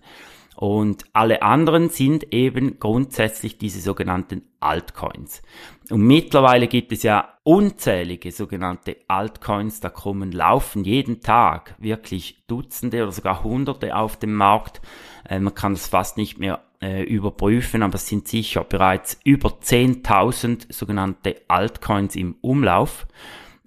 Und 0.60 1.04
alle 1.12 1.42
anderen 1.42 1.88
sind 1.88 2.34
eben 2.34 2.80
grundsätzlich 2.80 3.58
diese 3.58 3.80
sogenannten 3.80 4.42
Altcoins. 4.58 5.40
Und 5.88 6.00
mittlerweile 6.00 6.66
gibt 6.66 6.90
es 6.90 7.04
ja 7.04 7.34
unzählige 7.44 8.32
sogenannte 8.32 8.96
Altcoins, 9.06 9.78
da 9.78 9.88
kommen 9.88 10.32
laufen 10.32 10.82
jeden 10.82 11.20
Tag 11.20 11.76
wirklich 11.78 12.42
Dutzende 12.48 13.04
oder 13.04 13.12
sogar 13.12 13.44
Hunderte 13.44 13.94
auf 13.94 14.16
dem 14.16 14.34
Markt. 14.34 14.80
Äh, 15.28 15.38
man 15.38 15.54
kann 15.54 15.74
das 15.74 15.86
fast 15.86 16.16
nicht 16.16 16.40
mehr 16.40 16.60
äh, 16.82 17.04
überprüfen, 17.04 17.84
aber 17.84 17.94
es 17.94 18.08
sind 18.08 18.26
sicher 18.26 18.64
bereits 18.64 19.20
über 19.22 19.50
10.000 19.50 20.72
sogenannte 20.72 21.36
Altcoins 21.46 22.16
im 22.16 22.34
Umlauf. 22.40 23.06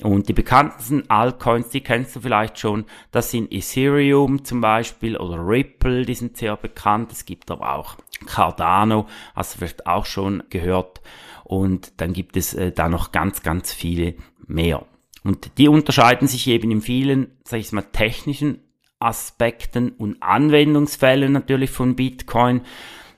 Und 0.03 0.29
die 0.29 0.33
bekanntesten 0.33 1.09
Altcoins, 1.09 1.69
die 1.69 1.81
kennst 1.81 2.15
du 2.15 2.21
vielleicht 2.21 2.57
schon, 2.57 2.85
das 3.11 3.31
sind 3.31 3.51
Ethereum 3.51 4.43
zum 4.43 4.61
Beispiel 4.61 5.15
oder 5.15 5.37
Ripple, 5.37 6.05
die 6.05 6.15
sind 6.15 6.37
sehr 6.37 6.57
bekannt. 6.57 7.11
Es 7.11 7.25
gibt 7.25 7.51
aber 7.51 7.75
auch 7.75 7.97
Cardano, 8.25 9.07
hast 9.35 9.53
du 9.53 9.57
vielleicht 9.59 9.85
auch 9.85 10.05
schon 10.05 10.43
gehört. 10.49 11.01
Und 11.43 11.93
dann 11.97 12.13
gibt 12.13 12.37
es 12.37 12.53
äh, 12.53 12.71
da 12.71 12.89
noch 12.89 13.11
ganz, 13.11 13.43
ganz 13.43 13.73
viele 13.73 14.15
mehr. 14.47 14.85
Und 15.23 15.57
die 15.57 15.67
unterscheiden 15.67 16.27
sich 16.27 16.47
eben 16.47 16.71
in 16.71 16.81
vielen, 16.81 17.37
sag 17.43 17.59
ich 17.59 17.71
mal, 17.71 17.83
technischen 17.83 18.59
Aspekten 18.99 19.89
und 19.89 20.21
Anwendungsfällen 20.21 21.31
natürlich 21.31 21.69
von 21.69 21.95
Bitcoin. 21.95 22.61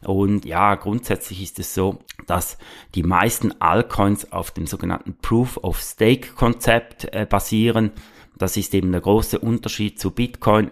Und 0.05 0.45
ja, 0.45 0.75
grundsätzlich 0.75 1.41
ist 1.41 1.59
es 1.59 1.73
so, 1.73 1.99
dass 2.27 2.57
die 2.95 3.03
meisten 3.03 3.59
Altcoins 3.61 4.31
auf 4.31 4.51
dem 4.51 4.67
sogenannten 4.67 5.15
Proof 5.21 5.57
of 5.57 5.81
Stake 5.81 6.33
Konzept 6.35 7.05
äh, 7.13 7.25
basieren. 7.29 7.91
Das 8.37 8.57
ist 8.57 8.73
eben 8.73 8.91
der 8.91 9.01
große 9.01 9.39
Unterschied 9.39 9.99
zu 9.99 10.11
Bitcoin. 10.11 10.71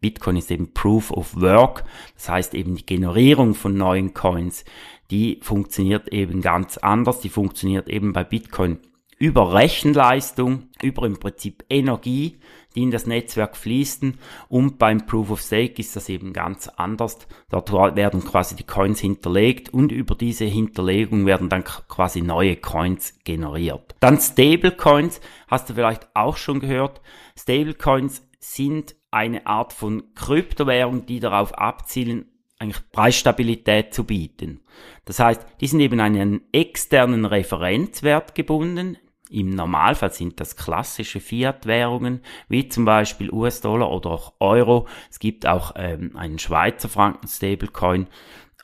Bitcoin 0.00 0.36
ist 0.36 0.50
eben 0.50 0.74
Proof 0.74 1.12
of 1.12 1.40
Work, 1.40 1.84
das 2.14 2.28
heißt 2.28 2.54
eben 2.54 2.74
die 2.74 2.84
Generierung 2.84 3.54
von 3.54 3.76
neuen 3.76 4.14
Coins, 4.14 4.64
die 5.12 5.38
funktioniert 5.42 6.08
eben 6.08 6.40
ganz 6.40 6.78
anders. 6.78 7.20
Die 7.20 7.28
funktioniert 7.28 7.88
eben 7.88 8.12
bei 8.12 8.24
Bitcoin 8.24 8.78
über 9.22 9.54
Rechenleistung, 9.54 10.64
über 10.82 11.06
im 11.06 11.16
Prinzip 11.16 11.64
Energie, 11.70 12.40
die 12.74 12.82
in 12.82 12.90
das 12.90 13.06
Netzwerk 13.06 13.56
fließen. 13.56 14.18
Und 14.48 14.78
beim 14.80 15.06
Proof 15.06 15.30
of 15.30 15.40
Stake 15.40 15.80
ist 15.80 15.94
das 15.94 16.08
eben 16.08 16.32
ganz 16.32 16.66
anders. 16.66 17.18
Dort 17.48 17.72
werden 17.72 18.24
quasi 18.24 18.56
die 18.56 18.66
Coins 18.66 18.98
hinterlegt 18.98 19.72
und 19.72 19.92
über 19.92 20.16
diese 20.16 20.46
Hinterlegung 20.46 21.24
werden 21.24 21.48
dann 21.48 21.62
quasi 21.62 22.20
neue 22.20 22.56
Coins 22.56 23.16
generiert. 23.22 23.94
Dann 24.00 24.18
Stablecoins, 24.18 25.20
hast 25.46 25.70
du 25.70 25.74
vielleicht 25.74 26.08
auch 26.14 26.36
schon 26.36 26.58
gehört. 26.58 27.00
Stablecoins 27.38 28.26
sind 28.40 28.96
eine 29.12 29.46
Art 29.46 29.72
von 29.72 30.02
Kryptowährung, 30.16 31.06
die 31.06 31.20
darauf 31.20 31.56
abzielen, 31.56 32.24
eigentlich 32.58 32.90
Preisstabilität 32.90 33.94
zu 33.94 34.02
bieten. 34.02 34.64
Das 35.04 35.20
heißt, 35.20 35.46
die 35.60 35.68
sind 35.68 35.78
eben 35.78 36.00
an 36.00 36.16
einen 36.16 36.40
externen 36.50 37.24
Referenzwert 37.24 38.34
gebunden, 38.34 38.98
im 39.32 39.50
Normalfall 39.50 40.12
sind 40.12 40.40
das 40.40 40.56
klassische 40.56 41.20
Fiat-Währungen, 41.20 42.20
wie 42.48 42.68
zum 42.68 42.84
Beispiel 42.84 43.30
US-Dollar 43.30 43.90
oder 43.90 44.10
auch 44.10 44.34
Euro. 44.40 44.86
Es 45.10 45.18
gibt 45.18 45.46
auch 45.46 45.72
ähm, 45.76 46.16
einen 46.16 46.38
Schweizer 46.38 46.88
Franken 46.88 47.28
Stablecoin. 47.28 48.06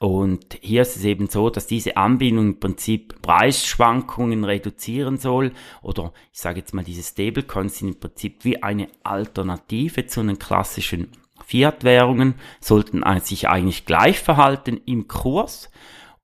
Und 0.00 0.58
hier 0.60 0.82
ist 0.82 0.96
es 0.96 1.04
eben 1.04 1.28
so, 1.28 1.50
dass 1.50 1.66
diese 1.66 1.96
Anbindung 1.96 2.46
im 2.46 2.60
Prinzip 2.60 3.20
Preisschwankungen 3.20 4.44
reduzieren 4.44 5.18
soll. 5.18 5.52
Oder 5.82 6.12
ich 6.32 6.38
sage 6.38 6.60
jetzt 6.60 6.72
mal, 6.72 6.84
diese 6.84 7.02
Stablecoins 7.02 7.78
sind 7.78 7.88
im 7.88 8.00
Prinzip 8.00 8.44
wie 8.44 8.62
eine 8.62 8.88
Alternative 9.02 10.06
zu 10.06 10.22
den 10.22 10.38
klassischen 10.38 11.08
Fiat-Währungen, 11.44 12.34
sollten 12.60 13.02
sich 13.20 13.48
eigentlich 13.48 13.86
gleich 13.86 14.20
verhalten 14.20 14.80
im 14.84 15.08
Kurs. 15.08 15.70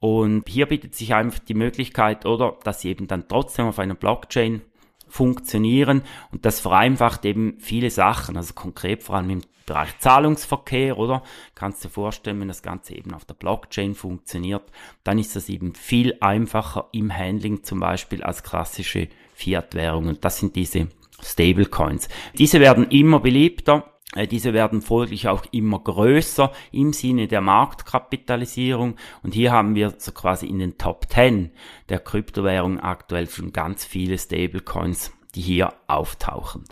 Und 0.04 0.50
hier 0.50 0.66
bietet 0.66 0.94
sich 0.94 1.14
einfach 1.14 1.38
die 1.38 1.54
Möglichkeit, 1.54 2.26
oder, 2.26 2.58
dass 2.62 2.82
sie 2.82 2.90
eben 2.90 3.06
dann 3.06 3.26
trotzdem 3.26 3.68
auf 3.68 3.78
einer 3.78 3.94
Blockchain 3.94 4.61
funktionieren 5.08 6.02
und 6.30 6.44
das 6.44 6.61
vereinfacht 6.61 7.25
eben 7.25 7.56
viele 7.58 7.88
Sachen, 7.88 8.37
also 8.37 8.52
konkret 8.52 9.02
vor 9.02 9.16
allem 9.16 9.30
im 9.30 9.40
Bereich 9.64 9.99
Zahlungsverkehr, 10.00 10.99
oder? 10.99 11.23
Kannst 11.54 11.82
du 11.82 11.88
dir 11.88 11.94
vorstellen, 11.94 12.38
wenn 12.38 12.49
das 12.49 12.62
Ganze 12.62 12.94
eben 12.94 13.14
auf 13.14 13.25
der 13.25 13.32
Blockchain 13.32 13.94
funktioniert, 13.94 14.64
dann 15.04 15.18
ist 15.18 15.37
das 15.37 15.49
eben 15.49 15.75
viel 15.75 16.18
einfacher 16.20 16.88
im 16.92 17.16
Handling 17.16 17.62
zum 17.62 17.80
Beispiel 17.80 18.23
als 18.23 18.42
klassische 18.42 19.08
Fiat-Währungen. 19.32 20.18
Das 20.20 20.38
sind 20.38 20.54
diese 20.54 20.88
Stablecoins. 21.23 22.11
Diese 22.37 22.61
werden 22.61 22.90
immer 22.90 23.20
beliebter 23.20 23.94
diese 24.30 24.52
werden 24.52 24.80
folglich 24.80 25.28
auch 25.28 25.44
immer 25.50 25.80
größer 25.80 26.52
im 26.73 26.92
Sinne 26.92 27.26
der 27.26 27.40
Marktkapitalisierung. 27.40 28.96
Und 29.23 29.34
hier 29.34 29.50
haben 29.50 29.75
wir 29.75 29.94
so 29.99 30.12
quasi 30.12 30.46
in 30.46 30.58
den 30.58 30.78
Top 30.78 31.06
10 31.11 31.50
der 31.88 31.99
Kryptowährung 31.99 32.78
aktuell 32.78 33.28
schon 33.28 33.52
ganz 33.52 33.84
viele 33.84 34.16
Stablecoins, 34.18 35.12
die 35.34 35.40
hier 35.40 35.73
auftauchen. 35.88 36.64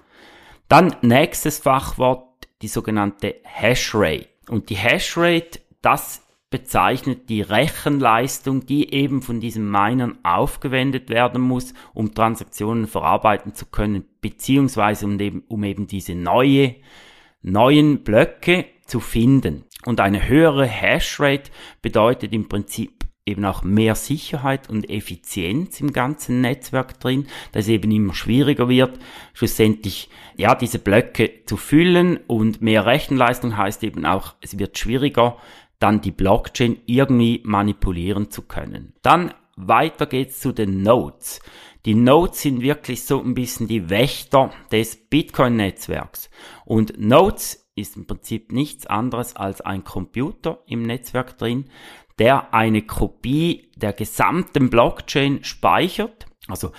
Dann 0.68 0.94
nächstes 1.02 1.58
Fachwort, 1.58 2.48
die 2.62 2.68
sogenannte 2.68 3.34
Hashrate. 3.42 4.28
Und 4.48 4.70
die 4.70 4.76
Hashrate, 4.76 5.60
das 5.80 6.22
bezeichnet 6.48 7.28
die 7.28 7.40
Rechenleistung, 7.40 8.66
die 8.66 8.92
eben 8.92 9.22
von 9.22 9.40
diesen 9.40 9.68
Minern 9.68 10.18
aufgewendet 10.22 11.08
werden 11.08 11.40
muss, 11.40 11.74
um 11.94 12.14
Transaktionen 12.14 12.86
verarbeiten 12.86 13.54
zu 13.54 13.66
können, 13.66 14.04
beziehungsweise 14.20 15.06
um 15.06 15.18
eben, 15.18 15.42
um 15.48 15.64
eben 15.64 15.86
diese 15.88 16.14
neue 16.14 16.76
neuen 17.42 18.02
Blöcke 18.02 18.66
zu 18.86 19.00
finden. 19.00 19.64
Und 19.84 20.00
eine 20.00 20.28
höhere 20.28 20.66
Hashrate 20.66 21.50
bedeutet 21.80 22.32
im 22.32 22.48
Prinzip 22.48 23.02
eben 23.24 23.44
auch 23.44 23.62
mehr 23.62 23.94
Sicherheit 23.94 24.68
und 24.68 24.90
Effizienz 24.90 25.80
im 25.80 25.92
ganzen 25.92 26.40
Netzwerk 26.40 26.98
drin, 26.98 27.26
dass 27.52 27.64
es 27.64 27.68
eben 27.68 27.90
immer 27.90 28.14
schwieriger 28.14 28.68
wird, 28.68 28.98
schlussendlich 29.32 30.08
ja 30.36 30.54
diese 30.54 30.78
Blöcke 30.78 31.44
zu 31.46 31.56
füllen 31.56 32.18
und 32.26 32.62
mehr 32.62 32.84
Rechenleistung 32.84 33.56
heißt 33.56 33.84
eben 33.84 34.06
auch, 34.06 34.34
es 34.40 34.58
wird 34.58 34.76
schwieriger, 34.76 35.36
dann 35.78 36.00
die 36.00 36.10
Blockchain 36.10 36.78
irgendwie 36.86 37.40
manipulieren 37.44 38.30
zu 38.30 38.42
können. 38.42 38.92
Dann 39.02 39.34
weiter 39.56 40.06
geht's 40.06 40.40
zu 40.40 40.52
den 40.52 40.82
Nodes. 40.82 41.40
Die 41.84 41.94
Nodes 41.94 42.42
sind 42.42 42.62
wirklich 42.62 43.04
so 43.04 43.20
ein 43.20 43.34
bisschen 43.34 43.66
die 43.66 43.90
Wächter 43.90 44.52
des 44.70 44.96
Bitcoin-Netzwerks. 45.08 46.30
Und 46.64 46.94
Nodes 46.96 47.70
ist 47.74 47.96
im 47.96 48.06
Prinzip 48.06 48.52
nichts 48.52 48.86
anderes 48.86 49.34
als 49.34 49.60
ein 49.62 49.82
Computer 49.82 50.62
im 50.66 50.82
Netzwerk 50.82 51.38
drin, 51.38 51.70
der 52.18 52.54
eine 52.54 52.82
Kopie 52.82 53.72
der 53.76 53.92
gesamten 53.92 54.70
Blockchain 54.70 55.42
speichert. 55.42 56.26
Also 56.46 56.70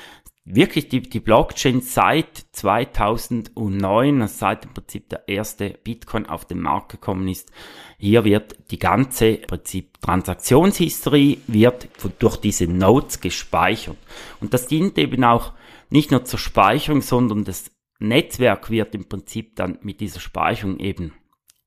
wirklich 0.46 0.90
die, 0.90 1.02
die 1.02 1.20
Blockchain 1.20 1.82
seit 1.82 2.46
2009, 2.52 4.22
also 4.22 4.36
seit 4.36 4.66
im 4.66 4.74
Prinzip 4.74 5.10
der 5.10 5.28
erste 5.28 5.70
Bitcoin 5.70 6.26
auf 6.26 6.46
den 6.46 6.60
Markt 6.60 6.92
gekommen 6.92 7.28
ist. 7.28 7.52
Hier 7.98 8.26
wird 8.26 8.72
die 8.72 8.80
ganze 8.80 9.36
Prinzip 9.38 10.02
Transaktionshistorie 10.02 11.40
wird 11.48 11.88
durch 12.20 12.38
diese 12.38 12.68
Nodes 12.68 13.22
gespeichert. 13.22 13.98
Und 14.42 14.54
das 14.54 14.68
dient 14.68 14.98
eben 14.98 15.24
auch 15.24 15.54
nicht 15.90 16.12
nur 16.12 16.26
zur 16.26 16.40
Speicherung, 16.40 17.02
sondern 17.02 17.46
das 17.46 17.72
Netzwerk 18.00 18.70
wird 18.70 18.96
im 18.96 19.08
Prinzip 19.08 19.56
dann 19.56 19.80
mit 19.82 20.02
dieser 20.02 20.20
Speicherung 20.20 20.80
eben 20.80 21.14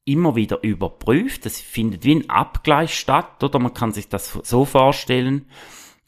immer 0.05 0.37
wieder 0.37 0.63
überprüft. 0.63 1.47
Das 1.47 1.61
findet 1.61 2.05
wie 2.05 2.17
ein 2.17 2.29
Abgleich 2.29 2.95
statt, 2.95 3.43
oder 3.43 3.59
man 3.59 3.73
kann 3.73 3.93
sich 3.93 4.09
das 4.09 4.39
so 4.43 4.65
vorstellen. 4.65 5.47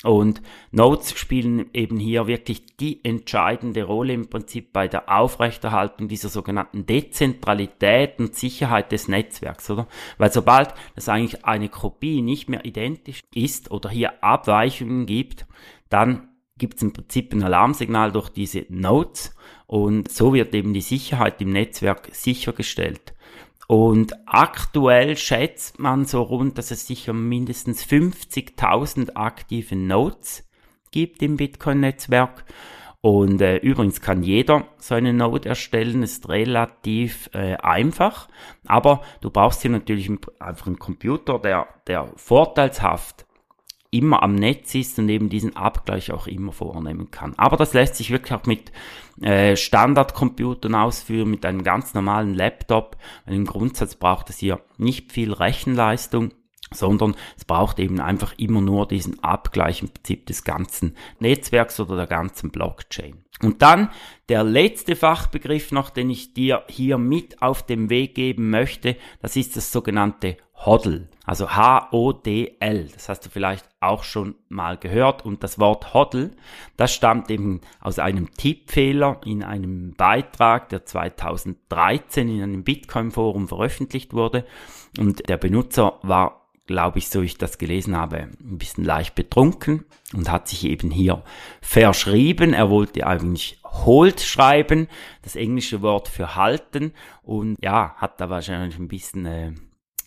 Und 0.04 0.42
Nodes 0.70 1.18
spielen 1.18 1.70
eben 1.74 1.98
hier 1.98 2.28
wirklich 2.28 2.76
die 2.76 3.04
entscheidende 3.04 3.82
Rolle 3.82 4.12
im 4.12 4.30
Prinzip 4.30 4.72
bei 4.72 4.86
der 4.86 5.08
Aufrechterhaltung 5.12 6.06
dieser 6.06 6.28
sogenannten 6.28 6.86
Dezentralität 6.86 8.20
und 8.20 8.36
Sicherheit 8.36 8.92
des 8.92 9.08
Netzwerks, 9.08 9.68
oder? 9.70 9.88
Weil 10.16 10.32
sobald 10.32 10.72
das 10.94 11.08
eigentlich 11.08 11.44
eine 11.44 11.68
Kopie 11.68 12.22
nicht 12.22 12.48
mehr 12.48 12.64
identisch 12.64 13.22
ist 13.34 13.72
oder 13.72 13.90
hier 13.90 14.22
Abweichungen 14.22 15.04
gibt, 15.06 15.46
dann 15.88 16.28
gibt 16.58 16.76
es 16.76 16.82
im 16.82 16.92
Prinzip 16.92 17.32
ein 17.32 17.42
Alarmsignal 17.42 18.12
durch 18.12 18.28
diese 18.28 18.66
Nodes 18.68 19.34
und 19.66 20.10
so 20.10 20.32
wird 20.32 20.54
eben 20.54 20.74
die 20.74 20.80
Sicherheit 20.80 21.40
im 21.40 21.50
Netzwerk 21.50 22.08
sichergestellt. 22.12 23.14
Und 23.68 24.14
aktuell 24.24 25.18
schätzt 25.18 25.78
man 25.78 26.06
so 26.06 26.22
rund, 26.22 26.56
dass 26.56 26.70
es 26.70 26.86
sicher 26.86 27.12
mindestens 27.12 27.84
50.000 27.84 29.14
aktive 29.14 29.76
Nodes 29.76 30.48
gibt 30.90 31.22
im 31.22 31.36
Bitcoin-Netzwerk. 31.36 32.46
Und 33.02 33.42
äh, 33.42 33.58
übrigens 33.58 34.00
kann 34.00 34.22
jeder 34.22 34.64
so 34.78 34.94
eine 34.94 35.12
Node 35.12 35.50
erstellen, 35.50 36.02
ist 36.02 36.30
relativ 36.30 37.28
äh, 37.34 37.56
einfach. 37.56 38.28
Aber 38.66 39.02
du 39.20 39.28
brauchst 39.28 39.60
hier 39.60 39.70
natürlich 39.70 40.10
einfach 40.38 40.66
einen 40.66 40.78
Computer, 40.78 41.38
der, 41.38 41.68
der 41.86 42.10
vorteilshaft 42.16 43.27
immer 43.90 44.22
am 44.22 44.34
Netz 44.34 44.74
ist 44.74 44.98
und 44.98 45.08
eben 45.08 45.28
diesen 45.30 45.56
Abgleich 45.56 46.12
auch 46.12 46.26
immer 46.26 46.52
vornehmen 46.52 47.10
kann. 47.10 47.34
Aber 47.38 47.56
das 47.56 47.72
lässt 47.72 47.94
sich 47.94 48.10
wirklich 48.10 48.34
auch 48.34 48.44
mit 48.44 48.70
äh, 49.22 49.56
Standardcomputern 49.56 50.74
ausführen, 50.74 51.30
mit 51.30 51.46
einem 51.46 51.62
ganz 51.62 51.94
normalen 51.94 52.34
Laptop. 52.34 52.96
Im 53.26 53.46
Grundsatz 53.46 53.94
braucht 53.94 54.28
es 54.30 54.38
hier 54.38 54.60
nicht 54.76 55.12
viel 55.12 55.32
Rechenleistung 55.32 56.32
sondern 56.72 57.14
es 57.36 57.44
braucht 57.44 57.78
eben 57.78 58.00
einfach 58.00 58.34
immer 58.38 58.60
nur 58.60 58.86
diesen 58.86 59.22
Abgleich 59.22 59.82
im 59.82 59.88
Prinzip 59.88 60.26
des 60.26 60.44
ganzen 60.44 60.96
Netzwerks 61.18 61.80
oder 61.80 61.96
der 61.96 62.06
ganzen 62.06 62.50
Blockchain. 62.50 63.24
Und 63.40 63.62
dann 63.62 63.90
der 64.28 64.42
letzte 64.42 64.96
Fachbegriff 64.96 65.70
noch, 65.70 65.90
den 65.90 66.10
ich 66.10 66.34
dir 66.34 66.64
hier 66.68 66.98
mit 66.98 67.40
auf 67.40 67.64
den 67.64 67.88
Weg 67.88 68.14
geben 68.14 68.50
möchte, 68.50 68.96
das 69.20 69.36
ist 69.36 69.56
das 69.56 69.70
sogenannte 69.70 70.36
HODL. 70.64 71.08
Also 71.24 71.50
H-O-D-L. 71.50 72.88
Das 72.92 73.08
hast 73.08 73.20
du 73.26 73.30
vielleicht 73.30 73.68
auch 73.80 74.02
schon 74.02 74.34
mal 74.48 74.76
gehört. 74.76 75.24
Und 75.24 75.44
das 75.44 75.58
Wort 75.58 75.94
HODL, 75.94 76.32
das 76.76 76.92
stammt 76.92 77.30
eben 77.30 77.60
aus 77.80 77.98
einem 77.98 78.32
Tippfehler 78.32 79.20
in 79.24 79.44
einem 79.44 79.94
Beitrag, 79.94 80.68
der 80.70 80.84
2013 80.84 82.28
in 82.28 82.42
einem 82.42 82.64
Bitcoin-Forum 82.64 83.46
veröffentlicht 83.46 84.14
wurde. 84.14 84.44
Und 84.98 85.28
der 85.28 85.36
Benutzer 85.36 86.00
war 86.02 86.47
glaube 86.68 86.98
ich, 86.98 87.08
so 87.08 87.22
ich 87.22 87.38
das 87.38 87.58
gelesen 87.58 87.96
habe, 87.96 88.28
ein 88.40 88.58
bisschen 88.58 88.84
leicht 88.84 89.16
betrunken 89.16 89.84
und 90.14 90.30
hat 90.30 90.46
sich 90.46 90.64
eben 90.64 90.90
hier 90.90 91.24
verschrieben. 91.60 92.52
Er 92.52 92.70
wollte 92.70 93.04
eigentlich 93.06 93.58
hold 93.64 94.20
schreiben, 94.20 94.86
das 95.22 95.34
englische 95.34 95.82
Wort 95.82 96.06
für 96.06 96.36
halten 96.36 96.92
und 97.22 97.56
ja, 97.60 97.94
hat 97.96 98.20
da 98.20 98.30
wahrscheinlich 98.30 98.78
ein 98.78 98.88
bisschen 98.88 99.26
äh, 99.26 99.52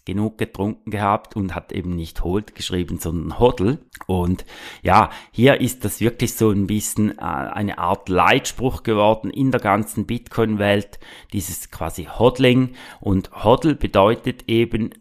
genug 0.05 0.37
getrunken 0.37 0.91
gehabt 0.91 1.35
und 1.35 1.55
hat 1.55 1.71
eben 1.71 1.95
nicht 1.95 2.23
hold 2.23 2.55
geschrieben, 2.55 2.97
sondern 2.99 3.39
hodl. 3.39 3.79
Und 4.07 4.45
ja, 4.81 5.09
hier 5.31 5.61
ist 5.61 5.85
das 5.85 5.99
wirklich 5.99 6.33
so 6.35 6.49
ein 6.51 6.67
bisschen 6.67 7.17
äh, 7.17 7.21
eine 7.21 7.77
Art 7.77 8.09
Leitspruch 8.09 8.83
geworden 8.83 9.29
in 9.29 9.51
der 9.51 9.61
ganzen 9.61 10.05
Bitcoin-Welt, 10.05 10.99
dieses 11.33 11.69
quasi 11.71 12.05
Hodling. 12.05 12.75
Und 12.99 13.31
Hodl 13.43 13.75
bedeutet 13.75 14.43
eben 14.47 14.91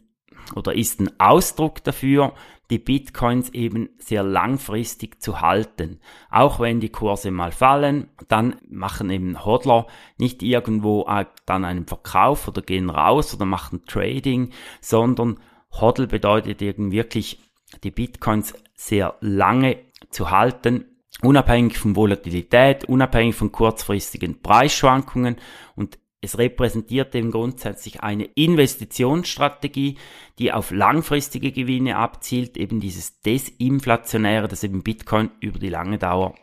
oder 0.54 0.74
ist 0.74 1.00
ein 1.00 1.10
Ausdruck 1.18 1.82
dafür, 1.84 2.34
die 2.70 2.78
Bitcoins 2.78 3.50
eben 3.50 3.90
sehr 3.98 4.22
langfristig 4.22 5.20
zu 5.20 5.40
halten. 5.40 6.00
Auch 6.30 6.60
wenn 6.60 6.80
die 6.80 6.88
Kurse 6.88 7.30
mal 7.30 7.52
fallen, 7.52 8.08
dann 8.28 8.56
machen 8.68 9.10
eben 9.10 9.44
Hodler 9.44 9.86
nicht 10.18 10.42
irgendwo 10.42 11.04
äh, 11.08 11.26
dann 11.46 11.64
einen 11.64 11.86
Verkauf 11.86 12.46
oder 12.46 12.62
gehen 12.62 12.88
raus 12.88 13.34
oder 13.34 13.44
machen 13.44 13.84
Trading, 13.86 14.50
sondern 14.80 15.40
Hodl 15.72 16.06
bedeutet 16.06 16.62
eben 16.62 16.92
wirklich 16.92 17.40
die 17.82 17.90
Bitcoins 17.90 18.54
sehr 18.74 19.16
lange 19.20 19.78
zu 20.10 20.30
halten, 20.30 20.84
unabhängig 21.22 21.78
von 21.78 21.96
Volatilität, 21.96 22.84
unabhängig 22.84 23.34
von 23.34 23.52
kurzfristigen 23.52 24.42
Preisschwankungen 24.42 25.36
und 25.76 25.98
es 26.20 26.37
repräsentiert 26.37 27.14
eben 27.14 27.30
grundsätzlich 27.30 28.02
eine 28.02 28.24
Investitionsstrategie, 28.24 29.96
die 30.38 30.52
auf 30.52 30.70
langfristige 30.70 31.50
Gewinne 31.50 31.96
abzielt, 31.96 32.56
eben 32.56 32.80
dieses 32.80 33.20
Desinflationäre, 33.20 34.48
das 34.48 34.62
eben 34.62 34.83
Bitcoin 34.83 35.30
über 35.40 35.59
die 35.59 35.70
lange 35.70 35.98
Dauer 35.98 36.35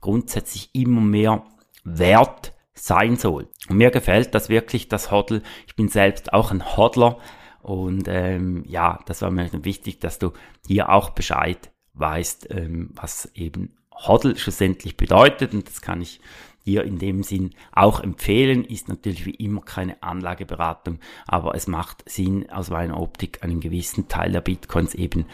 grundsätzlich 0.00 0.70
immer 0.72 1.00
mehr 1.00 1.44
wert 1.84 2.52
sein 2.74 3.16
soll. 3.16 3.48
Und 3.68 3.76
mir 3.76 3.90
gefällt 3.90 4.34
das 4.34 4.48
wirklich, 4.48 4.88
das 4.88 5.10
Hodl. 5.10 5.42
Ich 5.66 5.76
bin 5.76 5.88
selbst 5.88 6.32
auch 6.32 6.50
ein 6.50 6.76
Hodler 6.76 7.18
und 7.62 8.06
ähm, 8.06 8.64
ja, 8.66 9.00
das 9.06 9.22
war 9.22 9.30
mir 9.30 9.50
wichtig, 9.64 9.98
dass 9.98 10.18
du 10.18 10.32
hier 10.66 10.90
auch 10.90 11.10
Bescheid 11.10 11.72
weißt, 11.94 12.48
ähm, 12.50 12.90
was 12.94 13.30
eben 13.34 13.76
Hodl 13.90 14.36
schlussendlich 14.36 14.96
bedeutet 14.96 15.52
und 15.54 15.66
das 15.66 15.80
kann 15.80 16.00
ich 16.00 16.20
dir 16.66 16.84
in 16.84 16.98
dem 16.98 17.22
Sinn 17.22 17.50
auch 17.72 18.00
empfehlen. 18.00 18.64
Ist 18.64 18.88
natürlich 18.88 19.24
wie 19.24 19.34
immer 19.34 19.62
keine 19.62 20.02
Anlageberatung, 20.02 20.98
aber 21.26 21.54
es 21.54 21.66
macht 21.66 22.08
Sinn, 22.08 22.50
aus 22.50 22.70
meiner 22.70 23.00
Optik 23.00 23.42
einen 23.42 23.60
gewissen 23.60 24.08
Teil 24.08 24.32
der 24.32 24.40
Bitcoins 24.40 24.94
eben 24.94 25.26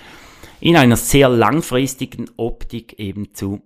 in 0.61 0.77
einer 0.77 0.97
sehr 0.97 1.29
langfristigen 1.29 2.31
Optik 2.37 2.99
eben 2.99 3.35
zu 3.35 3.63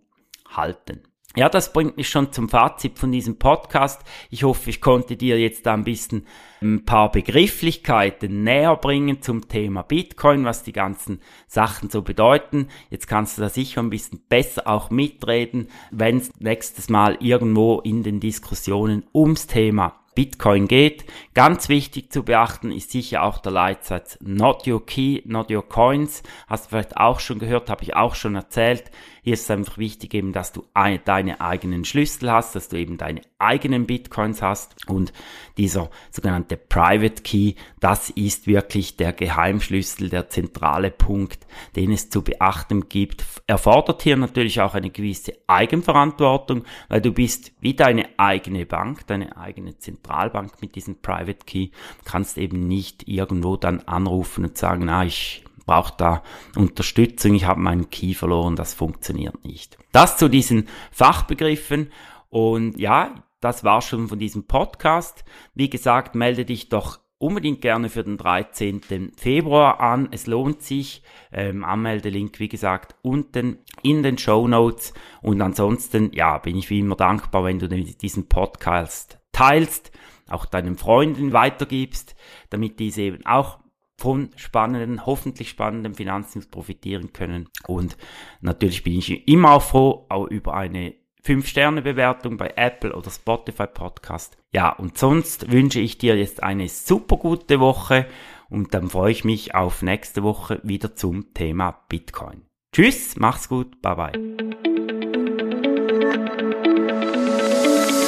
halten. 0.49 1.03
Ja, 1.39 1.51
das 1.51 1.71
bringt 1.71 1.99
mich 1.99 2.09
schon 2.09 2.33
zum 2.33 2.49
Fazit 2.49 2.99
von 2.99 3.13
diesem 3.13 3.39
Podcast. 3.39 4.01
Ich 4.31 4.43
hoffe, 4.43 4.71
ich 4.71 4.81
konnte 4.81 5.17
dir 5.17 5.39
jetzt 5.39 5.67
da 5.67 5.75
ein 5.75 5.85
bisschen 5.85 6.27
ein 6.63 6.87
paar 6.87 7.13
Begrifflichkeiten 7.13 8.43
näher 8.43 8.75
bringen 8.77 9.21
zum 9.21 9.47
Thema 9.47 9.83
Bitcoin, 9.83 10.47
was 10.47 10.63
die 10.63 10.73
ganzen 10.73 11.21
Sachen 11.47 11.91
so 11.91 12.01
bedeuten. 12.01 12.69
Jetzt 12.89 13.07
kannst 13.07 13.37
du 13.37 13.43
da 13.43 13.51
sicher 13.51 13.83
ein 13.83 13.91
bisschen 13.91 14.23
besser 14.31 14.67
auch 14.67 14.89
mitreden, 14.89 15.69
wenn 15.91 16.17
es 16.17 16.31
nächstes 16.39 16.89
Mal 16.89 17.19
irgendwo 17.21 17.81
in 17.81 18.03
den 18.03 18.19
Diskussionen 18.19 19.05
ums 19.13 19.47
Thema 19.47 19.95
Bitcoin 20.17 20.67
geht. 20.67 21.05
Ganz 21.35 21.69
wichtig 21.69 22.11
zu 22.11 22.25
beachten 22.25 22.73
ist 22.73 22.91
sicher 22.91 23.23
auch 23.23 23.39
der 23.39 23.53
Leitsatz 23.53 24.19
Not 24.21 24.67
Your 24.67 24.85
Key, 24.85 25.21
Not 25.27 25.51
Your 25.51 25.69
Coins. 25.69 26.23
Hast 26.49 26.65
du 26.65 26.69
vielleicht 26.71 26.97
auch 26.97 27.21
schon 27.21 27.39
gehört, 27.39 27.71
habe 27.71 27.85
ich 27.85 27.95
auch 27.95 28.15
schon 28.17 28.35
erzählt. 28.35 28.91
Hier 29.27 29.35
ist 29.35 29.43
es 29.43 29.51
einfach 29.51 29.77
wichtig 29.77 30.15
eben, 30.15 30.33
dass 30.33 30.53
du 30.53 30.69
ein, 30.73 31.01
deine 31.05 31.41
eigenen 31.41 31.85
Schlüssel 31.85 32.31
hast, 32.31 32.55
dass 32.55 32.69
du 32.69 32.77
eben 32.77 32.97
deine 32.97 33.23
eigenen 33.41 33.85
Bitcoins 33.85 34.41
hast 34.41 34.89
und 34.89 35.13
dieser 35.59 35.91
sogenannte 36.13 36.57
Private 36.57 37.25
Key, 37.25 37.55
das 37.81 38.11
ist 38.11 38.47
wirklich 38.47 38.97
der 38.97 39.13
Geheimschlüssel, 39.13 40.11
der 40.11 40.29
zentrale 40.29 40.93
Punkt, 40.93 41.45
den 41.75 41.91
es 41.91 42.09
zu 42.09 42.23
beachten 42.23 42.89
gibt. 42.89 43.25
Erfordert 43.49 44.03
hier 44.03 44.17
natürlich 44.17 44.61
auch 44.61 44.75
eine 44.75 44.91
gewisse 44.91 45.33
Eigenverantwortung, 45.49 46.63
weil 46.89 47.01
du 47.01 47.11
bist 47.11 47.51
wie 47.59 47.75
deine 47.75 48.09
eigene 48.21 48.65
Bank, 48.65 49.09
deine 49.09 49.37
eigene 49.37 49.77
Zentralbank 49.77 50.63
mit 50.63 50.77
diesem 50.77 51.03
Private 51.03 51.45
Key, 51.45 51.71
kannst 52.05 52.39
eben 52.39 52.69
nicht 52.69 53.09
irgendwo 53.09 53.57
dann 53.57 53.81
anrufen 53.81 54.45
und 54.45 54.57
sagen, 54.57 54.89
ah, 54.89 55.05
ich 55.05 55.43
brauche 55.67 55.95
da 55.97 56.23
Unterstützung, 56.57 57.35
ich 57.35 57.45
habe 57.45 57.61
meinen 57.61 57.91
Key 57.91 58.15
verloren, 58.15 58.57
das 58.57 58.73
funktioniert 58.73 59.45
nicht. 59.45 59.77
Das 59.93 60.17
zu 60.17 60.29
diesen 60.29 60.69
Fachbegriffen 60.91 61.91
und 62.31 62.79
ja, 62.79 63.15
das 63.41 63.65
war 63.65 63.83
schon 63.83 64.09
von 64.09 64.19
diesem 64.19 64.47
Podcast. 64.47 65.25
Wie 65.55 65.69
gesagt, 65.69 66.15
melde 66.15 66.45
dich 66.45 66.69
doch 66.69 67.01
unbedingt 67.19 67.61
gerne 67.61 67.89
für 67.89 68.05
den 68.05 68.17
13. 68.17 69.13
Februar 69.17 69.81
an. 69.81 70.09
Es 70.11 70.27
lohnt 70.27 70.63
sich. 70.63 71.03
Ähm, 71.33 71.65
Anmeldelink, 71.65 72.39
wie 72.41 72.49
gesagt, 72.49 72.95
unten 73.03 73.59
in 73.83 74.03
den 74.03 74.19
Show 74.19 74.49
Notes. 74.49 74.93
Und 75.23 75.41
ansonsten, 75.41 76.13
ja, 76.13 76.39
bin 76.39 76.57
ich 76.57 76.71
wie 76.71 76.81
immer 76.81 76.97
dankbar, 76.97 77.45
wenn 77.45 77.59
du 77.59 77.69
diesen 77.69 78.29
Podcast 78.29 79.19
teilst, 79.33 79.93
auch 80.29 80.47
deinen 80.47 80.77
Freunden 80.77 81.33
weitergibst, 81.33 82.17
damit 82.51 82.81
diese 82.81 83.03
eben 83.03 83.27
auch 83.27 83.59
von 83.99 84.31
spannenden, 84.37 85.07
hoffentlich 85.07 85.49
spannenden 85.49 85.95
Finanzen 85.95 86.49
profitieren 86.51 87.13
können. 87.13 87.49
Und 87.67 87.97
natürlich 88.41 88.83
bin 88.85 88.99
ich 88.99 89.29
immer 89.29 89.53
auch 89.53 89.63
froh, 89.63 90.07
auch 90.09 90.27
über 90.27 90.55
eine 90.55 90.95
5-Sterne-Bewertung 91.25 92.37
bei 92.37 92.53
Apple 92.57 92.95
oder 92.95 93.11
Spotify 93.11 93.67
Podcast. 93.67 94.37
Ja, 94.53 94.71
und 94.71 94.97
sonst 94.97 95.51
wünsche 95.51 95.81
ich 95.81 95.99
dir 95.99 96.17
jetzt 96.17 96.43
eine 96.43 96.69
super 96.69 97.17
gute 97.17 97.59
Woche 97.59 98.07
und 98.49 98.75
dann 98.75 98.91
freue 98.91 99.11
ich 99.11 99.25
mich 99.25 99.55
auf 99.55 99.83
nächste 99.83 100.23
Woche 100.23 100.61
wieder 100.63 100.95
zum 100.95 101.35
Thema 101.35 101.73
Bitcoin. 101.89 102.43
Tschüss, 102.73 103.17
mach's 103.17 103.49
gut, 103.49 103.81
bye 103.83 103.97
bye. 103.97 104.76